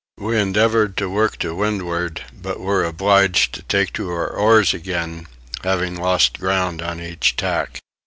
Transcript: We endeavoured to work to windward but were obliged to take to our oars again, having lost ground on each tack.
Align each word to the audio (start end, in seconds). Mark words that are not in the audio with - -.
We 0.17 0.35
endeavoured 0.39 0.97
to 0.97 1.11
work 1.11 1.37
to 1.45 1.53
windward 1.53 2.23
but 2.33 2.59
were 2.59 2.83
obliged 2.83 3.53
to 3.53 3.61
take 3.61 3.93
to 3.93 4.09
our 4.09 4.29
oars 4.31 4.73
again, 4.73 5.27
having 5.63 5.95
lost 5.95 6.39
ground 6.39 6.81
on 6.81 6.99
each 6.99 7.35
tack. 7.35 7.77